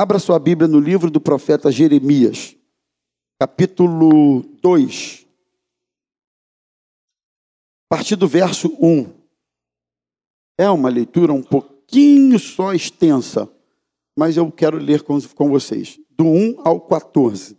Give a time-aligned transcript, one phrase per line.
[0.00, 2.56] Abra sua Bíblia no livro do profeta Jeremias,
[3.36, 5.26] capítulo 2,
[7.82, 9.12] a partir do verso 1.
[10.56, 13.52] É uma leitura um pouquinho só extensa,
[14.16, 17.58] mas eu quero ler com, com vocês, do 1 ao 14.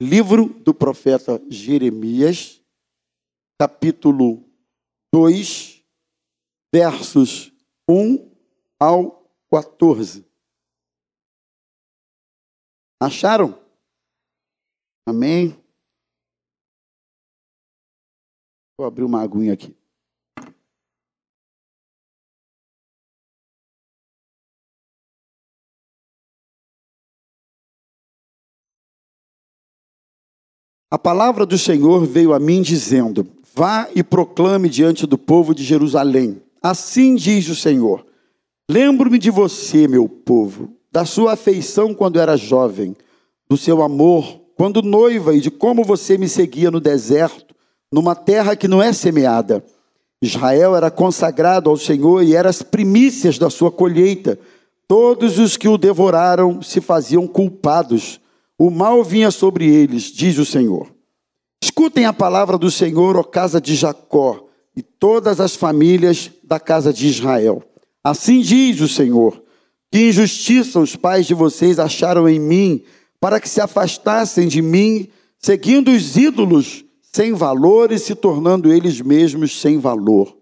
[0.00, 2.62] Livro do profeta Jeremias,
[3.58, 4.48] capítulo
[5.12, 5.82] 2,
[6.72, 7.52] versos
[7.90, 8.30] 1
[8.78, 10.32] ao 14.
[13.04, 13.58] Acharam?
[15.06, 15.56] Amém?
[18.78, 19.76] Vou abrir uma aguinha aqui.
[30.90, 35.62] A palavra do Senhor veio a mim dizendo: Vá e proclame diante do povo de
[35.62, 36.42] Jerusalém.
[36.62, 38.06] Assim diz o Senhor:
[38.70, 42.94] Lembro-me de você, meu povo, da sua afeição quando era jovem,
[43.50, 47.52] do seu amor quando noiva e de como você me seguia no deserto,
[47.90, 49.64] numa terra que não é semeada.
[50.22, 54.38] Israel era consagrado ao Senhor e era as primícias da sua colheita.
[54.86, 58.20] Todos os que o devoraram se faziam culpados.
[58.56, 60.86] O mal vinha sobre eles, diz o Senhor.
[61.60, 64.46] Escutem a palavra do Senhor, ó casa de Jacó,
[64.76, 67.64] e todas as famílias da casa de Israel.
[68.04, 69.43] Assim diz o Senhor:
[69.94, 72.82] que injustiça os pais de vocês acharam em mim,
[73.20, 75.06] para que se afastassem de mim,
[75.38, 80.36] seguindo os ídolos sem valor e se tornando eles mesmos sem valor.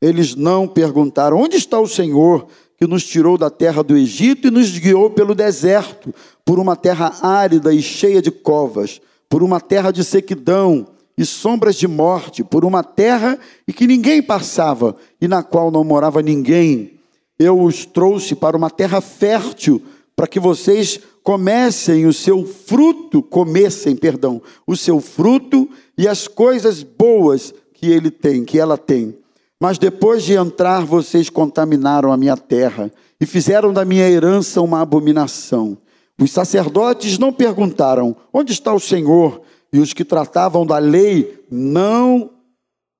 [0.00, 2.46] Eles não perguntaram: onde está o Senhor
[2.78, 7.12] que nos tirou da terra do Egito e nos guiou pelo deserto, por uma terra
[7.20, 12.64] árida e cheia de covas, por uma terra de sequidão e sombras de morte, por
[12.64, 13.38] uma terra
[13.68, 16.94] em que ninguém passava e na qual não morava ninguém?
[17.38, 19.82] Eu os trouxe para uma terra fértil,
[20.14, 26.82] para que vocês comecem o seu fruto, comessem, perdão, o seu fruto e as coisas
[26.82, 29.16] boas que ele tem, que ela tem.
[29.60, 34.80] Mas depois de entrar, vocês contaminaram a minha terra e fizeram da minha herança uma
[34.80, 35.78] abominação.
[36.20, 39.40] Os sacerdotes não perguntaram: onde está o Senhor?
[39.72, 42.30] E os que tratavam da lei não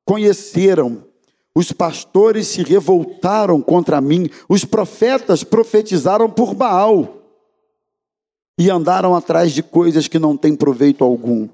[0.05, 1.05] conheceram
[1.55, 7.23] os pastores se revoltaram contra mim, os profetas profetizaram por Baal
[8.59, 11.49] e andaram atrás de coisas que não têm proveito algum.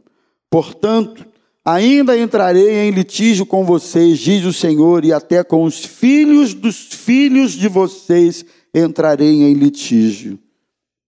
[0.51, 1.27] Portanto,
[1.65, 6.77] ainda entrarei em litígio com vocês, diz o Senhor, e até com os filhos dos
[6.77, 8.45] filhos de vocês
[8.75, 10.39] entrarei em litígio.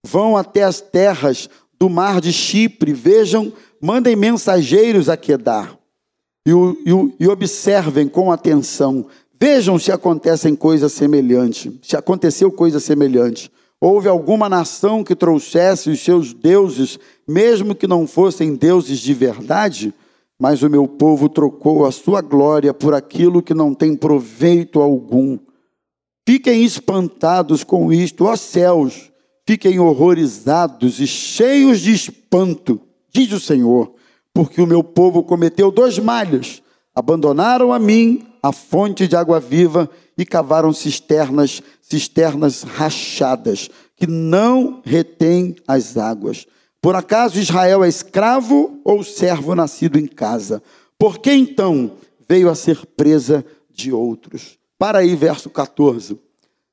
[0.05, 1.49] Vão até as terras
[1.79, 5.82] do mar de Chipre, vejam, mandem mensageiros a Quedar
[6.45, 9.07] e, o, e, o, e observem com atenção.
[9.41, 13.51] Vejam se acontecem coisas semelhantes, se aconteceu coisa semelhante.
[13.81, 19.93] Houve alguma nação que trouxesse os seus deuses, mesmo que não fossem deuses de verdade?
[20.39, 25.39] Mas o meu povo trocou a sua glória por aquilo que não tem proveito algum.
[26.25, 29.11] Fiquem espantados com isto, ó céus,
[29.45, 32.81] fiquem horrorizados e cheios de espanto,
[33.13, 33.93] diz o Senhor
[34.35, 36.63] porque o meu povo cometeu dois malhas:
[36.95, 44.83] abandonaram a mim a fonte de água viva e cavaram cisternas, cisternas rachadas, que não
[44.85, 46.47] retêm as águas.
[46.81, 50.63] Por acaso Israel é escravo ou servo nascido em casa?
[50.99, 51.93] Por que então
[52.29, 54.59] veio a ser presa de outros?
[54.77, 56.19] Para aí, verso 14.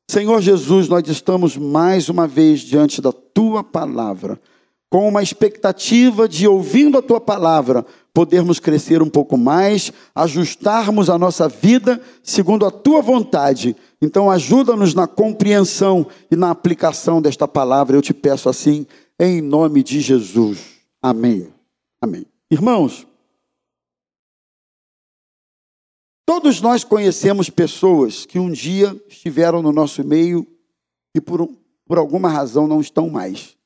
[0.09, 4.41] Senhor Jesus, nós estamos mais uma vez diante da tua palavra
[4.89, 11.17] com uma expectativa de, ouvindo a tua palavra, podermos crescer um pouco mais, ajustarmos a
[11.17, 13.75] nossa vida segundo a tua vontade.
[14.01, 17.95] Então, ajuda-nos na compreensão e na aplicação desta palavra.
[17.95, 18.87] Eu te peço assim,
[19.19, 20.59] em nome de Jesus.
[21.01, 21.53] Amém.
[22.01, 22.25] Amém.
[22.49, 23.05] Irmãos,
[26.25, 30.47] todos nós conhecemos pessoas que um dia estiveram no nosso meio
[31.13, 31.47] e por,
[31.85, 33.58] por alguma razão não estão mais.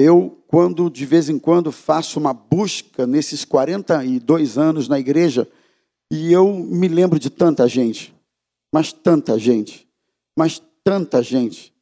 [0.00, 5.48] Eu, quando de vez em quando faço uma busca nesses 42 anos na igreja,
[6.08, 8.14] e eu me lembro de tanta gente,
[8.72, 9.88] mas tanta gente,
[10.38, 11.74] mas tanta gente,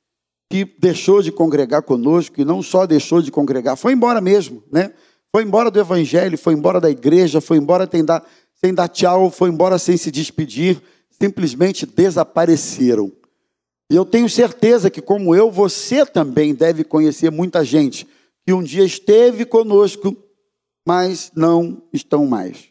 [0.50, 4.94] que deixou de congregar conosco, e não só deixou de congregar, foi embora mesmo, né?
[5.30, 9.30] Foi embora do evangelho, foi embora da igreja, foi embora sem dar, sem dar tchau,
[9.30, 10.80] foi embora sem se despedir,
[11.10, 13.12] simplesmente desapareceram.
[13.90, 18.06] E eu tenho certeza que, como eu, você também deve conhecer muita gente
[18.44, 20.16] que um dia esteve conosco,
[20.86, 22.68] mas não estão mais.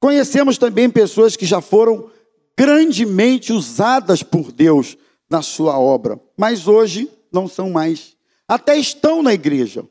[0.00, 2.10] Conhecemos também pessoas que já foram
[2.58, 4.96] grandemente usadas por Deus
[5.30, 8.16] na sua obra, mas hoje não são mais.
[8.46, 9.84] até estão na igreja,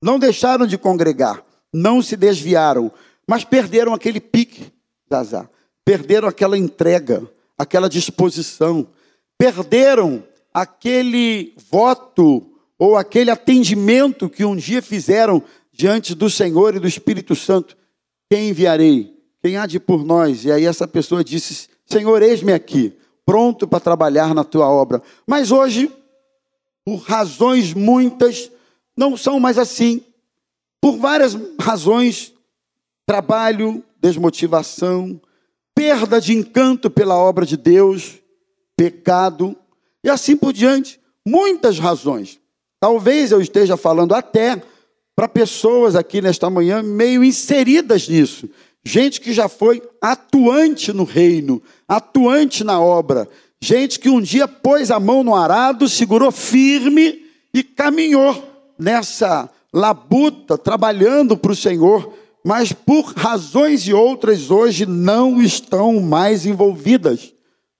[0.00, 2.92] não deixaram de congregar, não se desviaram,
[3.26, 4.72] mas perderam aquele pique,
[5.12, 5.48] Zazá,
[5.84, 7.28] perderam aquela entrega,
[7.58, 8.86] aquela disposição,
[9.38, 12.44] perderam aquele voto
[12.76, 15.42] ou aquele atendimento que um dia fizeram
[15.72, 17.76] diante do Senhor e do Espírito Santo.
[18.28, 19.16] Quem enviarei?
[19.40, 20.44] Quem há de por nós?
[20.44, 22.92] E aí essa pessoa disse: Senhor, eis-me aqui,
[23.24, 25.00] pronto para trabalhar na tua obra.
[25.26, 25.90] Mas hoje,
[26.84, 28.50] por razões muitas,
[28.96, 30.02] não são mais assim.
[30.80, 32.32] Por várias razões,
[33.06, 35.20] trabalho, desmotivação,
[35.74, 38.18] perda de encanto pela obra de Deus,
[38.78, 39.56] pecado
[40.04, 41.00] e assim por diante.
[41.26, 42.38] Muitas razões.
[42.78, 44.62] Talvez eu esteja falando até
[45.16, 48.48] para pessoas aqui nesta manhã meio inseridas nisso.
[48.84, 53.28] Gente que já foi atuante no reino, atuante na obra.
[53.60, 58.44] Gente que um dia pôs a mão no arado, segurou firme e caminhou
[58.78, 62.14] nessa labuta, trabalhando para o Senhor,
[62.44, 67.34] mas por razões e outras hoje não estão mais envolvidas.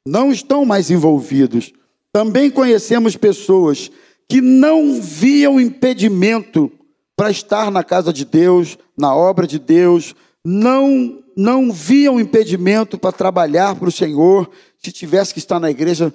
[0.09, 1.71] Não estão mais envolvidos.
[2.11, 3.91] Também conhecemos pessoas
[4.27, 6.73] que não viam impedimento
[7.15, 10.15] para estar na casa de Deus, na obra de Deus,
[10.45, 14.51] não não viam impedimento para trabalhar para o Senhor.
[14.77, 16.13] Se tivesse que estar na igreja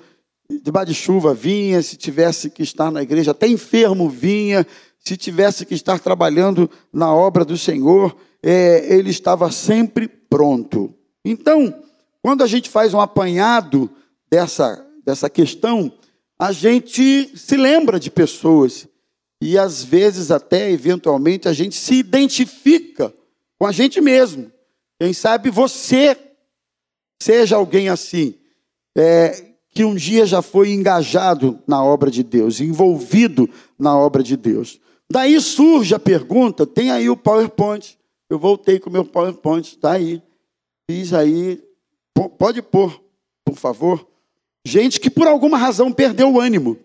[0.62, 1.82] debaixo de chuva, vinha.
[1.82, 4.68] Se tivesse que estar na igreja até enfermo, vinha.
[5.00, 10.94] Se tivesse que estar trabalhando na obra do Senhor, é, ele estava sempre pronto.
[11.24, 11.74] Então,
[12.24, 13.90] quando a gente faz um apanhado
[14.32, 15.92] dessa, dessa questão,
[16.40, 18.88] a gente se lembra de pessoas
[19.42, 23.14] e às vezes até eventualmente a gente se identifica
[23.60, 24.50] com a gente mesmo.
[25.00, 26.18] Quem sabe você
[27.22, 28.36] seja alguém assim,
[28.98, 34.38] é, que um dia já foi engajado na obra de Deus, envolvido na obra de
[34.38, 34.80] Deus.
[35.12, 37.98] Daí surge a pergunta: tem aí o PowerPoint?
[38.30, 40.22] Eu voltei com o meu PowerPoint, está aí.
[40.90, 41.62] Fiz aí.
[42.38, 43.04] Pode pôr,
[43.44, 44.08] por favor.
[44.66, 46.78] Gente que por alguma razão perdeu o ânimo,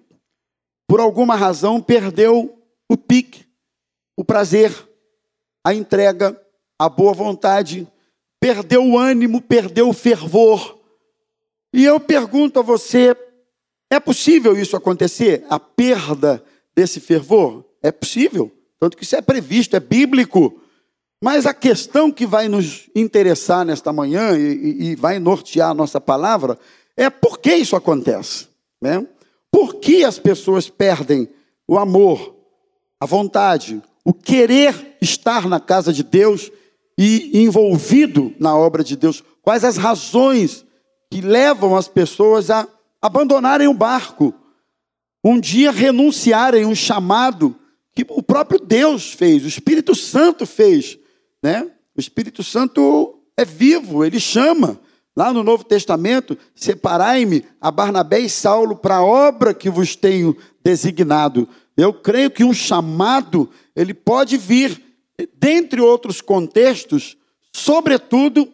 [0.87, 2.59] por alguma razão perdeu
[2.89, 3.47] o pique,
[4.17, 4.73] o prazer,
[5.65, 6.41] a entrega,
[6.79, 7.87] a boa vontade,
[8.41, 10.79] perdeu o ânimo, perdeu o fervor.
[11.73, 13.17] E eu pergunto a você:
[13.91, 15.45] é possível isso acontecer?
[15.49, 16.43] A perda
[16.75, 17.65] desse fervor?
[17.83, 20.61] É possível, tanto que isso é previsto, é bíblico.
[21.23, 26.01] Mas a questão que vai nos interessar nesta manhã e, e vai nortear a nossa
[26.01, 26.59] palavra
[26.97, 28.49] é por que isso acontece.
[28.81, 29.05] Né?
[29.51, 31.29] Por que as pessoas perdem
[31.67, 32.37] o amor,
[33.01, 36.51] a vontade, o querer estar na casa de Deus
[36.97, 39.23] e envolvido na obra de Deus?
[39.43, 40.65] Quais as razões
[41.11, 42.69] que levam as pessoas a
[43.01, 44.35] abandonarem o barco,
[45.25, 47.57] um dia renunciarem um chamado
[47.95, 50.99] que o próprio Deus fez, o Espírito Santo fez,
[51.43, 51.71] né?
[51.97, 54.81] O Espírito Santo é vivo, ele chama.
[55.17, 60.37] Lá no Novo Testamento, separai-me a Barnabé e Saulo para a obra que vos tenho
[60.63, 61.49] designado.
[61.77, 64.81] Eu creio que um chamado, ele pode vir,
[65.35, 67.17] dentre outros contextos,
[67.53, 68.53] sobretudo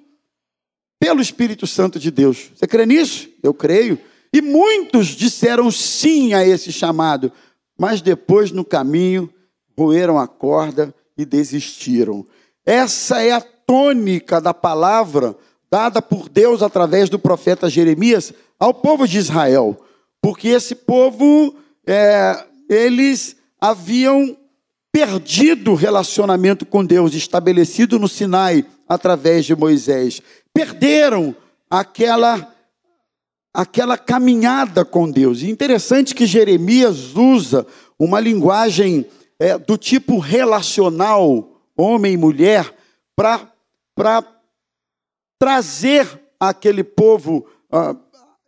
[0.99, 2.51] pelo Espírito Santo de Deus.
[2.55, 3.29] Você crê nisso?
[3.43, 3.99] Eu creio.
[4.33, 7.31] E muitos disseram sim a esse chamado,
[7.79, 9.33] mas depois no caminho
[9.79, 12.27] roeram a corda e desistiram.
[12.65, 15.37] Essa é a tônica da palavra
[15.71, 19.77] dada por Deus através do profeta Jeremias ao povo de Israel,
[20.23, 21.55] porque esse povo,
[21.87, 24.37] é, eles haviam
[24.93, 31.35] perdido o relacionamento com Deus estabelecido no Sinai através de Moisés, perderam
[31.69, 32.55] aquela
[33.53, 35.43] aquela caminhada com Deus.
[35.43, 37.65] E interessante que Jeremias usa
[37.97, 39.07] uma linguagem
[39.39, 42.73] é, do tipo relacional, homem e mulher,
[43.17, 44.25] para
[45.39, 46.07] trazer
[46.39, 47.99] àquele povo uh,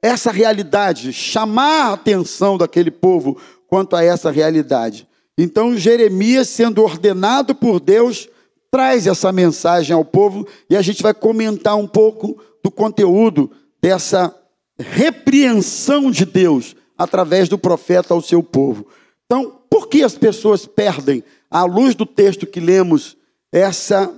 [0.03, 5.09] essa realidade, chamar a atenção daquele povo quanto a essa realidade.
[5.37, 8.29] Então, Jeremias, sendo ordenado por Deus,
[8.71, 14.35] traz essa mensagem ao povo e a gente vai comentar um pouco do conteúdo dessa
[14.79, 18.87] repreensão de Deus através do profeta ao seu povo.
[19.25, 23.17] Então, por que as pessoas perdem, à luz do texto que lemos,
[23.53, 24.13] essa,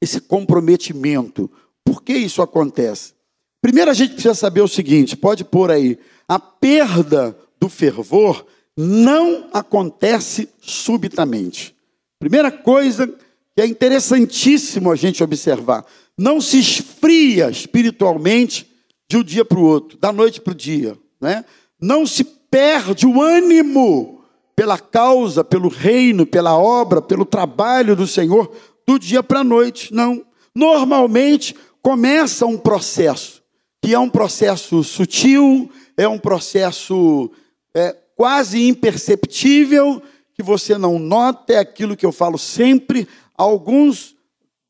[0.00, 1.50] esse comprometimento?
[1.84, 3.14] Por que isso acontece?
[3.60, 9.48] Primeiro a gente precisa saber o seguinte, pode pôr aí, a perda do fervor não
[9.52, 11.74] acontece subitamente.
[12.18, 13.08] Primeira coisa
[13.54, 15.84] que é interessantíssimo a gente observar,
[16.16, 18.68] não se esfria espiritualmente
[19.08, 21.44] de um dia para o outro, da noite para o dia, né?
[21.80, 24.17] Não se perde o ânimo
[24.58, 28.52] pela causa, pelo reino, pela obra, pelo trabalho do Senhor
[28.84, 29.94] do dia para a noite.
[29.94, 30.26] Não.
[30.52, 33.40] Normalmente começa um processo,
[33.80, 37.30] que é um processo sutil, é um processo
[37.72, 40.02] é, quase imperceptível,
[40.34, 44.16] que você não nota, é aquilo que eu falo sempre, alguns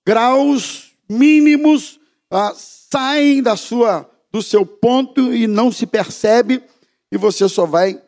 [0.07, 1.99] graus mínimos
[2.31, 6.63] ah, saem da sua, do seu ponto e não se percebe,
[7.11, 7.99] e você só vai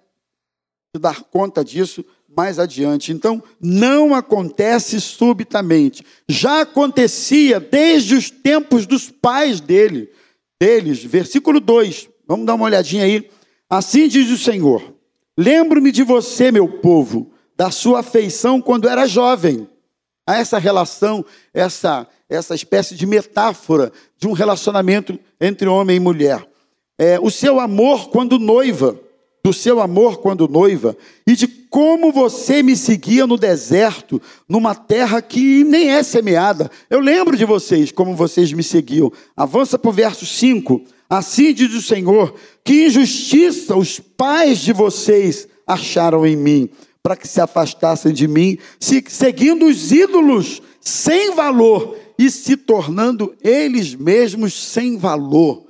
[0.94, 2.04] se dar conta disso
[2.36, 3.12] mais adiante.
[3.12, 6.04] Então, não acontece subitamente.
[6.28, 10.10] Já acontecia desde os tempos dos pais dele,
[10.60, 11.02] deles.
[11.04, 12.08] Versículo 2.
[12.26, 13.28] Vamos dar uma olhadinha aí.
[13.68, 14.94] Assim diz o Senhor:
[15.36, 19.68] Lembro-me de você, meu povo, da sua afeição quando era jovem.
[20.26, 26.46] Há essa relação, essa essa espécie de metáfora de um relacionamento entre homem e mulher.
[26.96, 28.98] É, o seu amor quando noiva
[29.42, 35.22] do seu amor quando noiva e de como você me seguia no deserto, numa terra
[35.22, 36.70] que nem é semeada.
[36.90, 39.12] Eu lembro de vocês, como vocês me seguiam.
[39.36, 40.82] Avança para o verso 5.
[41.08, 46.68] Assim diz o Senhor: que injustiça os pais de vocês acharam em mim,
[47.02, 48.58] para que se afastassem de mim,
[49.08, 55.58] seguindo os ídolos sem valor e se tornando eles mesmos sem valor.
[55.58, 55.66] O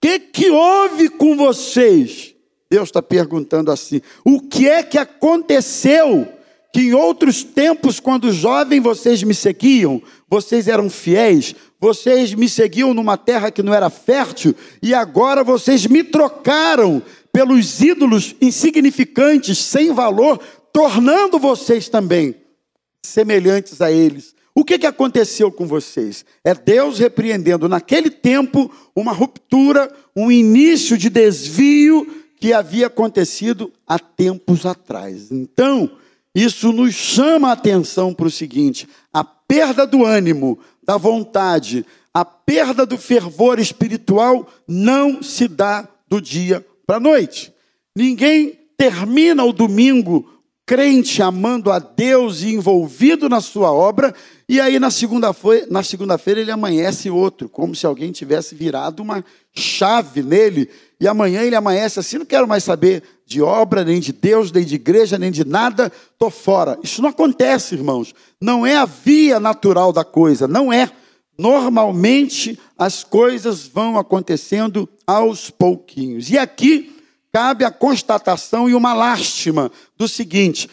[0.00, 2.34] que, que houve com vocês?
[2.70, 6.28] Deus está perguntando assim: o que é que aconteceu?
[6.72, 12.92] Que em outros tempos, quando jovem vocês me seguiam, vocês eram fiéis, vocês me seguiam
[12.92, 19.94] numa terra que não era fértil, e agora vocês me trocaram pelos ídolos insignificantes, sem
[19.94, 20.38] valor,
[20.72, 22.34] tornando vocês também
[23.02, 24.34] semelhantes a eles.
[24.54, 26.24] O que, que aconteceu com vocês?
[26.44, 33.98] É Deus repreendendo naquele tempo uma ruptura, um início de desvio que havia acontecido há
[33.98, 35.30] tempos atrás.
[35.30, 35.90] Então,
[36.34, 42.24] isso nos chama a atenção para o seguinte: a perda do ânimo, da vontade, a
[42.24, 47.52] perda do fervor espiritual não se dá do dia para a noite.
[47.94, 54.14] Ninguém termina o domingo crente, amando a Deus e envolvido na sua obra,
[54.46, 60.22] e aí na segunda-feira segunda ele amanhece outro, como se alguém tivesse virado uma chave
[60.22, 60.68] nele
[61.00, 64.64] e amanhã ele amanhece assim, não quero mais saber de obra, nem de Deus, nem
[64.64, 66.78] de igreja, nem de nada, estou fora.
[66.82, 68.14] Isso não acontece, irmãos.
[68.40, 70.90] Não é a via natural da coisa, não é.
[71.38, 76.30] Normalmente as coisas vão acontecendo aos pouquinhos.
[76.30, 76.96] E aqui
[77.32, 80.68] cabe a constatação e uma lástima do seguinte: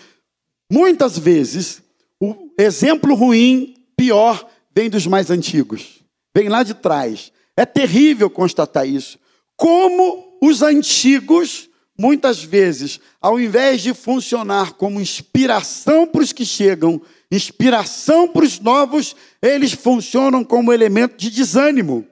[0.72, 1.84] muitas vezes
[2.20, 6.04] o exemplo ruim, pior, vem dos mais antigos,
[6.36, 7.32] vem lá de trás.
[7.56, 9.20] É terrível constatar isso.
[9.56, 17.02] Como os antigos, muitas vezes, ao invés de funcionar como inspiração para os que chegam,
[17.32, 22.06] inspiração para os novos, eles funcionam como elemento de desânimo,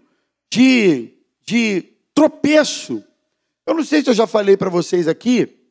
[0.52, 1.14] de,
[1.46, 3.04] de tropeço.
[3.66, 5.64] Eu não sei se eu já falei para vocês aqui,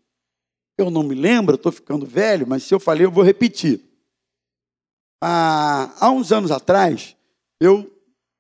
[0.79, 3.81] eu não me lembro, estou ficando velho, mas se eu falei, eu vou repetir.
[5.21, 7.15] Há, há uns anos atrás,
[7.61, 7.91] eu,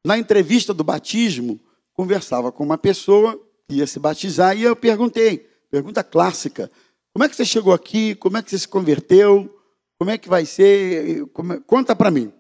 [0.04, 1.60] na entrevista do batismo,
[2.02, 6.68] conversava com uma pessoa ia se batizar e eu perguntei, pergunta clássica,
[7.12, 8.16] como é que você chegou aqui?
[8.16, 9.48] Como é que você se converteu?
[10.00, 11.24] Como é que vai ser?
[11.28, 11.60] Como...
[11.60, 12.32] Conta para mim.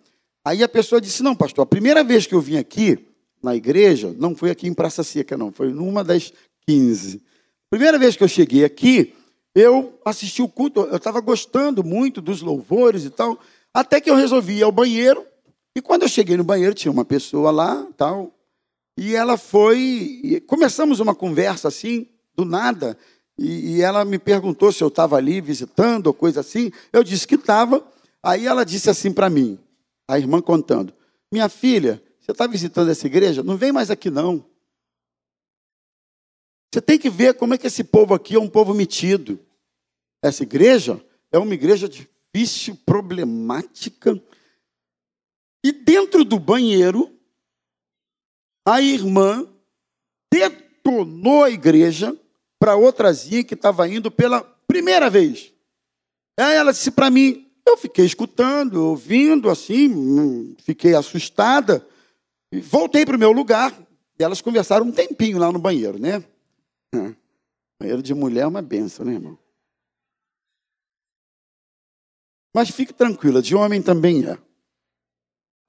[0.44, 3.06] Aí a pessoa disse: Não, pastor, a primeira vez que eu vim aqui
[3.40, 6.32] na igreja, não foi aqui em Praça Seca, não, foi numa das
[6.66, 7.22] 15.
[7.70, 9.14] Primeira vez que eu cheguei aqui,
[9.54, 13.38] eu assisti o culto, eu estava gostando muito dos louvores e tal,
[13.72, 15.24] até que eu resolvi ir ao banheiro.
[15.76, 18.32] E quando eu cheguei no banheiro, tinha uma pessoa lá, tal,
[18.96, 20.42] e ela foi.
[20.46, 22.96] Começamos uma conversa assim, do nada.
[23.38, 26.70] E, e ela me perguntou se eu estava ali visitando ou coisa assim.
[26.92, 27.86] Eu disse que estava.
[28.22, 29.58] Aí ela disse assim para mim,
[30.06, 30.92] a irmã contando:
[31.32, 33.42] Minha filha, você está visitando essa igreja?
[33.42, 34.44] Não vem mais aqui não.
[36.72, 39.38] Você tem que ver como é que esse povo aqui é um povo metido.
[40.22, 44.22] Essa igreja é uma igreja difícil, problemática.
[45.64, 47.11] E dentro do banheiro
[48.66, 49.46] a irmã
[50.32, 52.16] detonou a igreja
[52.58, 55.52] para outrazinha que estava indo pela primeira vez.
[56.38, 61.86] Aí ela disse para mim, eu fiquei escutando, ouvindo assim, hum, fiquei assustada,
[62.52, 63.76] e voltei para o meu lugar.
[64.18, 66.24] E elas conversaram um tempinho lá no banheiro, né?
[67.80, 69.38] Banheiro de mulher é uma benção, né, irmão?
[72.54, 74.38] Mas fique tranquila, de homem também é.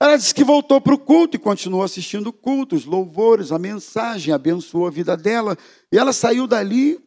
[0.04, 3.58] Ela disse que voltou para o culto e continuou assistindo o culto, os louvores, a
[3.58, 5.58] mensagem, abençoou a vida dela.
[5.90, 7.00] E ela saiu dali,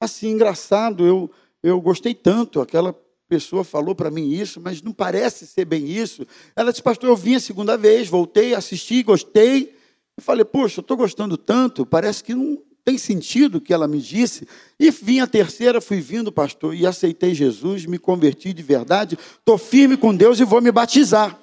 [0.00, 1.04] assim, engraçado.
[1.04, 1.28] Eu,
[1.64, 2.96] eu gostei tanto, aquela
[3.28, 6.24] pessoa falou para mim isso, mas não parece ser bem isso.
[6.54, 9.74] Ela disse, pastor, eu vim a segunda vez, voltei, assisti, gostei.
[10.16, 13.88] Eu falei, poxa, eu estou gostando tanto, parece que não tem sentido o que ela
[13.88, 14.46] me disse.
[14.78, 19.58] E vim a terceira, fui vindo, pastor, e aceitei Jesus, me converti de verdade, estou
[19.58, 21.40] firme com Deus e vou me batizar.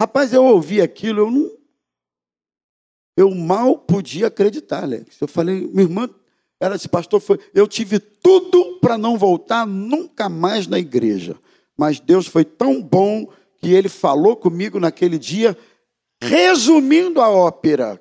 [0.00, 1.56] Rapaz, eu ouvi aquilo, eu não.
[3.16, 5.18] Eu mal podia acreditar, Alex.
[5.20, 6.08] Eu falei, minha irmã,
[6.60, 11.38] ela disse, pastor, foi, eu tive tudo para não voltar nunca mais na igreja.
[11.76, 15.56] Mas Deus foi tão bom que ele falou comigo naquele dia,
[16.22, 18.00] resumindo a ópera.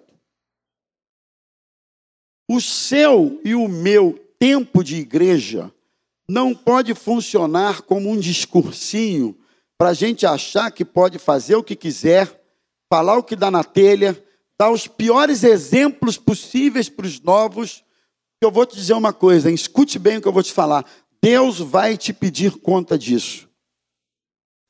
[2.49, 5.73] O seu e o meu tempo de igreja
[6.27, 9.35] não pode funcionar como um discursinho
[9.77, 12.41] para a gente achar que pode fazer o que quiser,
[12.89, 14.21] falar o que dá na telha,
[14.57, 17.83] dar os piores exemplos possíveis para os novos.
[18.41, 20.85] Eu vou te dizer uma coisa, escute bem o que eu vou te falar.
[21.21, 23.49] Deus vai te pedir conta disso.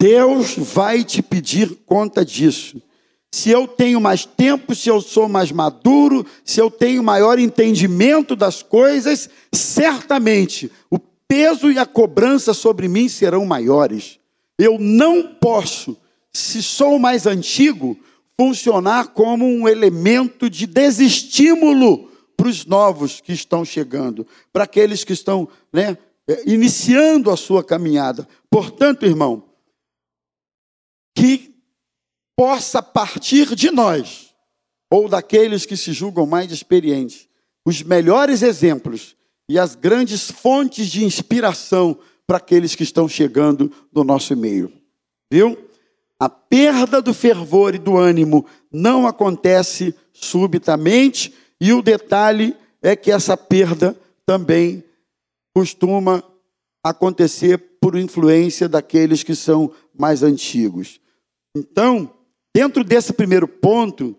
[0.02, 2.82] Deus vai te pedir conta disso.
[3.34, 8.36] Se eu tenho mais tempo, se eu sou mais maduro, se eu tenho maior entendimento
[8.36, 10.98] das coisas, certamente o
[11.28, 14.20] peso e a cobrança sobre mim serão maiores.
[14.58, 15.98] Eu não posso,
[16.34, 18.00] se sou mais antigo,
[18.40, 25.14] funcionar como um elemento de desestímulo para os novos que estão chegando, para aqueles que
[25.14, 25.98] estão né,
[26.46, 28.28] iniciando a sua caminhada.
[28.50, 29.44] Portanto, irmão,
[31.16, 31.56] que
[32.36, 34.34] possa partir de nós,
[34.92, 37.28] ou daqueles que se julgam mais experientes,
[37.66, 39.16] os melhores exemplos
[39.50, 44.72] e as grandes fontes de inspiração para aqueles que estão chegando no nosso meio.
[45.32, 45.58] Viu?
[46.20, 53.12] A perda do fervor e do ânimo não acontece subitamente, e o detalhe é que
[53.12, 54.84] essa perda também
[55.54, 56.24] costuma
[56.84, 61.00] acontecer por influência daqueles que são mais antigos.
[61.56, 62.12] Então,
[62.56, 64.16] dentro desse primeiro ponto,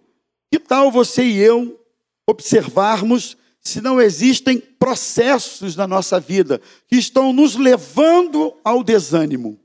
[0.53, 1.81] que tal você e eu
[2.29, 9.59] observarmos se não existem processos na nossa vida que estão nos levando ao desânimo,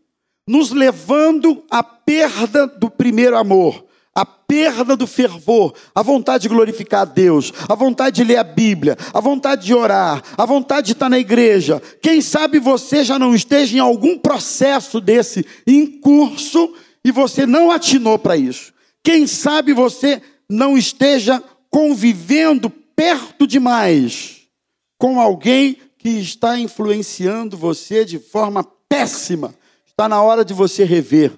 [0.47, 3.85] nos levando à perda do primeiro amor,
[4.15, 8.43] à perda do fervor, a vontade de glorificar a Deus, a vontade de ler a
[8.43, 11.79] Bíblia, a vontade de orar, a vontade de estar na igreja.
[12.01, 16.73] Quem sabe você já não esteja em algum processo desse em curso
[17.05, 18.73] e você não atinou para isso.
[19.03, 24.47] Quem sabe você não esteja convivendo perto demais
[24.95, 29.55] com alguém que está influenciando você de forma péssima.
[29.87, 31.33] Está na hora de você rever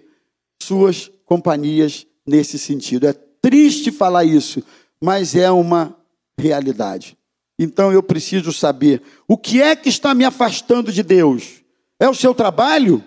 [0.61, 3.07] suas companhias nesse sentido.
[3.07, 4.61] É triste falar isso,
[5.01, 5.97] mas é uma
[6.37, 7.17] realidade.
[7.57, 11.63] Então eu preciso saber o que é que está me afastando de Deus.
[11.97, 13.01] É o seu trabalho?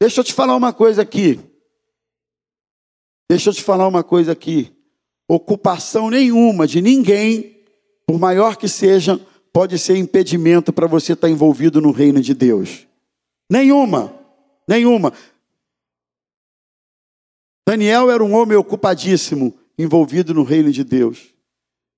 [0.00, 1.38] Deixa eu te falar uma coisa aqui.
[3.28, 4.72] Deixa eu te falar uma coisa aqui.
[5.28, 7.53] Ocupação nenhuma de ninguém
[8.06, 9.20] por maior que seja,
[9.52, 12.86] pode ser impedimento para você estar envolvido no reino de Deus.
[13.50, 14.14] Nenhuma,
[14.66, 15.12] nenhuma.
[17.66, 21.34] Daniel era um homem ocupadíssimo, envolvido no reino de Deus.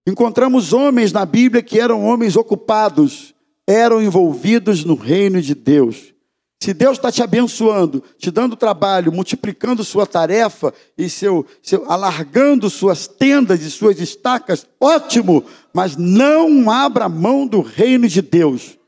[0.06, 3.34] Encontramos homens na Bíblia que eram homens ocupados,
[3.66, 6.14] eram envolvidos no reino de Deus.
[6.58, 12.70] Se Deus está te abençoando, te dando trabalho, multiplicando sua tarefa e seu, seu, alargando
[12.70, 18.78] suas tendas e suas estacas, ótimo, mas não abra mão do reino de Deus.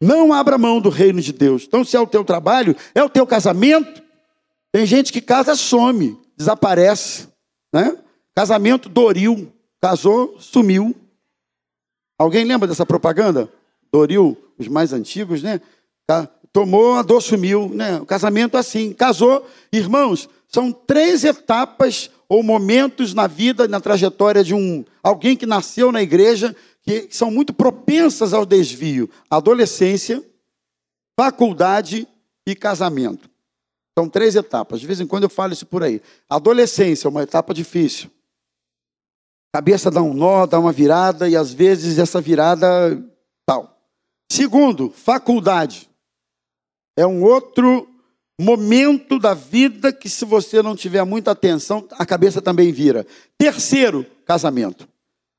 [0.00, 1.64] Não abra mão do reino de Deus.
[1.66, 4.02] Então, se é o teu trabalho, é o teu casamento.
[4.70, 7.28] Tem gente que casa some, desaparece,
[7.72, 7.96] né?
[8.34, 10.94] Casamento Doril, casou, sumiu.
[12.18, 13.48] Alguém lembra dessa propaganda?
[13.90, 15.60] Doril, os mais antigos, né?
[16.54, 17.20] Tomou, a dor
[17.72, 17.96] né?
[18.00, 19.44] O casamento assim, casou.
[19.72, 25.90] Irmãos, são três etapas ou momentos na vida, na trajetória de um alguém que nasceu
[25.90, 30.24] na igreja que são muito propensas ao desvio: adolescência,
[31.18, 32.06] faculdade
[32.46, 33.28] e casamento.
[33.98, 34.80] São três etapas.
[34.80, 36.00] De vez em quando eu falo isso por aí.
[36.30, 38.08] Adolescência é uma etapa difícil.
[39.52, 42.66] Cabeça dá um nó, dá uma virada e às vezes essa virada
[43.44, 43.76] tal.
[44.30, 45.88] Segundo, faculdade.
[46.96, 47.88] É um outro
[48.40, 53.06] momento da vida que, se você não tiver muita atenção, a cabeça também vira.
[53.38, 54.88] Terceiro, casamento.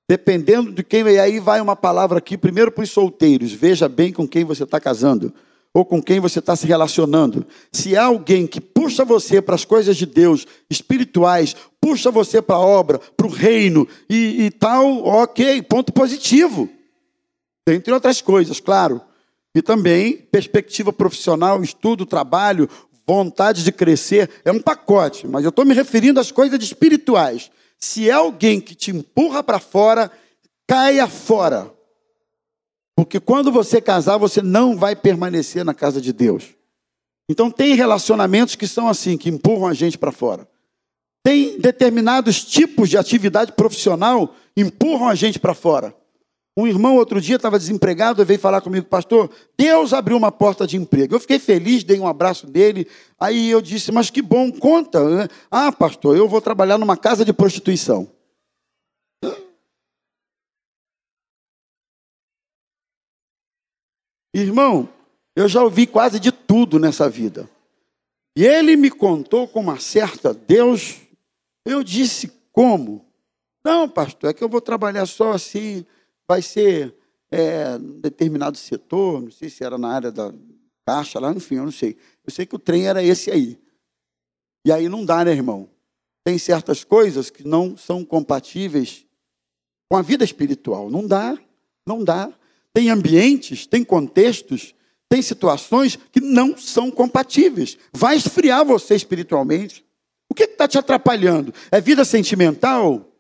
[0.09, 4.13] Dependendo de quem, e aí vai uma palavra aqui, primeiro para os solteiros, veja bem
[4.13, 5.33] com quem você está casando,
[5.73, 7.45] ou com quem você está se relacionando.
[7.71, 12.55] Se há alguém que puxa você para as coisas de Deus, espirituais, puxa você para
[12.55, 16.69] a obra, para o reino e, e tal, ok, ponto positivo.
[17.67, 19.01] Entre outras coisas, claro.
[19.55, 22.69] E também perspectiva profissional, estudo, trabalho,
[23.07, 27.49] vontade de crescer, é um pacote, mas eu estou me referindo às coisas espirituais.
[27.79, 30.11] Se é alguém que te empurra para fora,
[30.67, 31.71] caia fora.
[32.97, 36.55] Porque quando você casar, você não vai permanecer na casa de Deus.
[37.29, 40.47] Então tem relacionamentos que são assim, que empurram a gente para fora.
[41.23, 45.95] Tem determinados tipos de atividade profissional empurram a gente para fora.
[46.57, 50.65] Um irmão outro dia estava desempregado e veio falar comigo, pastor, Deus abriu uma porta
[50.65, 51.13] de emprego.
[51.13, 52.87] Eu fiquei feliz, dei um abraço dele.
[53.19, 54.99] Aí eu disse, mas que bom, conta.
[55.51, 58.09] Ah, pastor, eu vou trabalhar numa casa de prostituição.
[64.33, 64.87] Irmão,
[65.35, 67.49] eu já ouvi quase de tudo nessa vida.
[68.37, 71.01] E ele me contou com uma certa Deus.
[71.65, 73.05] Eu disse, como?
[73.65, 75.85] Não, pastor, é que eu vou trabalhar só assim
[76.27, 76.95] vai ser
[77.31, 80.33] é, determinado setor, não sei se era na área da
[80.85, 81.97] caixa lá, enfim, eu não sei.
[82.25, 83.59] Eu sei que o trem era esse aí.
[84.65, 85.69] E aí não dá, né, irmão?
[86.23, 89.05] Tem certas coisas que não são compatíveis
[89.89, 90.89] com a vida espiritual.
[90.89, 91.38] Não dá,
[91.85, 92.31] não dá.
[92.73, 94.73] Tem ambientes, tem contextos,
[95.07, 97.77] tem situações que não são compatíveis.
[97.93, 99.85] Vai esfriar você espiritualmente.
[100.29, 101.53] O que está te atrapalhando?
[101.71, 103.14] É vida sentimental?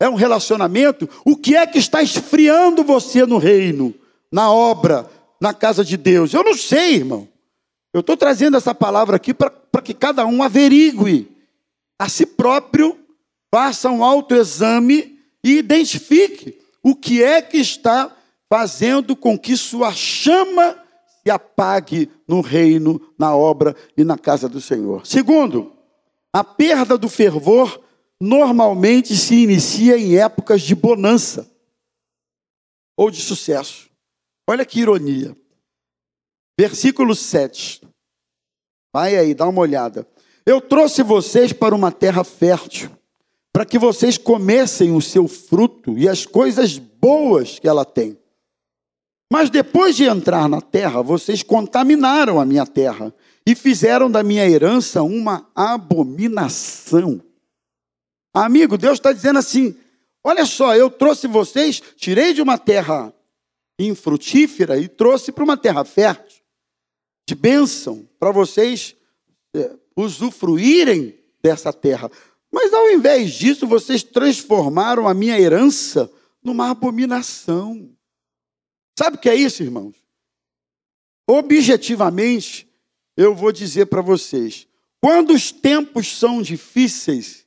[0.00, 3.94] É um relacionamento, o que é que está esfriando você no reino,
[4.30, 5.08] na obra,
[5.40, 6.32] na casa de Deus?
[6.32, 7.28] Eu não sei, irmão.
[7.92, 11.28] Eu estou trazendo essa palavra aqui para que cada um averigue
[11.98, 12.96] a si próprio,
[13.52, 18.14] faça um autoexame e identifique o que é que está
[18.48, 20.76] fazendo com que sua chama
[21.22, 25.06] se apague no reino, na obra e na casa do Senhor.
[25.06, 25.72] Segundo,
[26.32, 27.80] a perda do fervor
[28.20, 31.50] normalmente se inicia em épocas de bonança
[32.96, 33.88] ou de sucesso.
[34.48, 35.36] Olha que ironia.
[36.58, 37.82] Versículo 7.
[38.92, 40.06] Vai aí, dá uma olhada.
[40.44, 42.90] Eu trouxe vocês para uma terra fértil,
[43.52, 48.18] para que vocês comessem o seu fruto e as coisas boas que ela tem.
[49.30, 53.14] Mas depois de entrar na terra, vocês contaminaram a minha terra
[53.46, 57.22] e fizeram da minha herança uma abominação.
[58.32, 59.76] Amigo, Deus está dizendo assim:
[60.22, 63.12] olha só, eu trouxe vocês, tirei de uma terra
[63.78, 66.42] infrutífera e trouxe para uma terra fértil,
[67.28, 68.96] de bênção, para vocês
[69.54, 72.10] é, usufruírem dessa terra.
[72.50, 76.10] Mas ao invés disso, vocês transformaram a minha herança
[76.42, 77.90] numa abominação.
[78.98, 79.94] Sabe o que é isso, irmãos?
[81.28, 82.66] Objetivamente,
[83.16, 84.66] eu vou dizer para vocês:
[85.00, 87.46] quando os tempos são difíceis,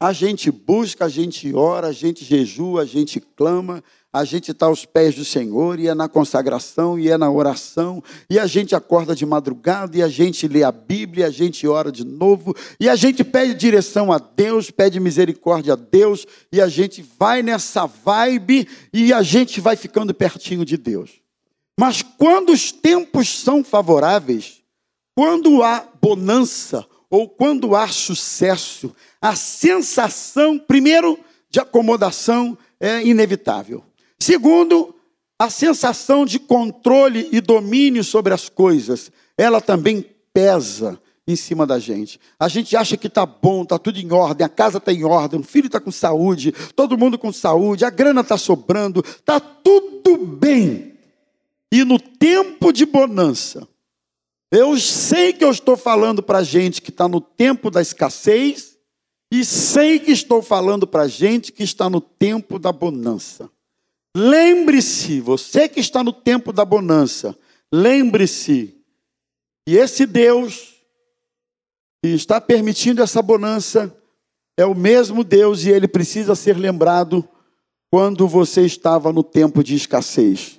[0.00, 3.82] a gente busca, a gente ora, a gente jejua, a gente clama,
[4.12, 8.02] a gente está aos pés do Senhor, e é na consagração, e é na oração,
[8.30, 11.90] e a gente acorda de madrugada, e a gente lê a Bíblia, a gente ora
[11.90, 16.68] de novo, e a gente pede direção a Deus, pede misericórdia a Deus, e a
[16.68, 21.20] gente vai nessa vibe, e a gente vai ficando pertinho de Deus.
[21.78, 24.62] Mas quando os tempos são favoráveis,
[25.14, 31.18] quando há bonança, ou quando há sucesso, a sensação, primeiro,
[31.50, 33.82] de acomodação é inevitável.
[34.18, 34.94] Segundo,
[35.38, 41.78] a sensação de controle e domínio sobre as coisas, ela também pesa em cima da
[41.78, 42.18] gente.
[42.40, 45.38] A gente acha que está bom, está tudo em ordem, a casa está em ordem,
[45.38, 50.16] o filho está com saúde, todo mundo com saúde, a grana está sobrando, está tudo
[50.16, 50.94] bem.
[51.70, 53.68] E no tempo de bonança,
[54.50, 58.78] eu sei que eu estou falando para gente que está no tempo da escassez,
[59.30, 63.50] e sei que estou falando para gente que está no tempo da bonança.
[64.16, 67.36] Lembre-se, você que está no tempo da bonança,
[67.70, 68.74] lembre-se
[69.66, 70.76] que esse Deus
[72.02, 73.94] que está permitindo essa bonança
[74.56, 77.28] é o mesmo Deus e ele precisa ser lembrado
[77.90, 80.58] quando você estava no tempo de escassez.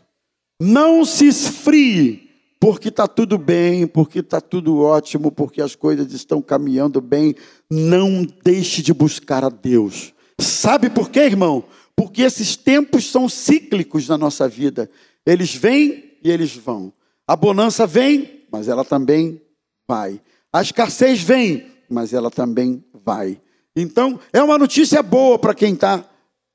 [0.62, 2.29] Não se esfrie
[2.60, 7.34] porque está tudo bem, porque está tudo ótimo, porque as coisas estão caminhando bem,
[7.70, 10.14] não deixe de buscar a Deus.
[10.38, 11.64] Sabe por quê, irmão?
[11.96, 14.90] Porque esses tempos são cíclicos na nossa vida.
[15.26, 16.92] Eles vêm e eles vão.
[17.26, 19.42] A bonança vem, mas ela também
[19.88, 20.22] vai.
[20.52, 23.40] A escassez vem, mas ela também vai.
[23.76, 26.04] Então, é uma notícia boa para quem está